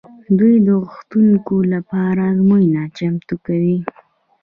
[0.39, 3.77] دوی د غوښتونکو لپاره ازموینه چمتو کوي.